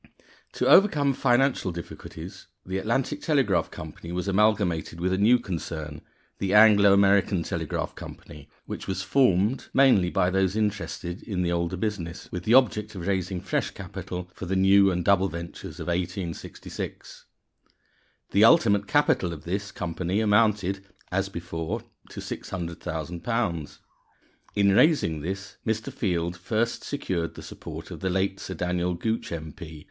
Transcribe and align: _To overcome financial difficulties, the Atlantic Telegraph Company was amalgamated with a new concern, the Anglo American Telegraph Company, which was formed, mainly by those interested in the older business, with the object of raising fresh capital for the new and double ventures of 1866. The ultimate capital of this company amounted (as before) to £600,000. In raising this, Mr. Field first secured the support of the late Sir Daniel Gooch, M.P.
_To 0.53 0.65
overcome 0.67 1.13
financial 1.13 1.71
difficulties, 1.71 2.47
the 2.65 2.79
Atlantic 2.79 3.21
Telegraph 3.21 3.69
Company 3.69 4.11
was 4.11 4.27
amalgamated 4.27 4.99
with 4.99 5.13
a 5.13 5.17
new 5.19 5.37
concern, 5.37 6.01
the 6.39 6.55
Anglo 6.55 6.91
American 6.91 7.43
Telegraph 7.43 7.93
Company, 7.93 8.49
which 8.65 8.87
was 8.87 9.03
formed, 9.03 9.67
mainly 9.75 10.09
by 10.09 10.31
those 10.31 10.55
interested 10.55 11.21
in 11.21 11.43
the 11.43 11.51
older 11.51 11.77
business, 11.77 12.27
with 12.31 12.45
the 12.45 12.53
object 12.55 12.95
of 12.95 13.05
raising 13.05 13.41
fresh 13.41 13.69
capital 13.69 14.27
for 14.33 14.47
the 14.47 14.55
new 14.55 14.89
and 14.89 15.05
double 15.05 15.29
ventures 15.29 15.79
of 15.79 15.85
1866. 15.85 17.25
The 18.31 18.43
ultimate 18.43 18.87
capital 18.87 19.31
of 19.31 19.43
this 19.43 19.71
company 19.71 20.19
amounted 20.19 20.83
(as 21.11 21.29
before) 21.29 21.83
to 22.09 22.19
£600,000. 22.21 23.77
In 24.55 24.71
raising 24.71 25.21
this, 25.21 25.57
Mr. 25.63 25.93
Field 25.93 26.35
first 26.35 26.83
secured 26.83 27.35
the 27.35 27.43
support 27.43 27.91
of 27.91 27.99
the 27.99 28.09
late 28.09 28.39
Sir 28.39 28.55
Daniel 28.55 28.95
Gooch, 28.95 29.31
M.P. 29.31 29.77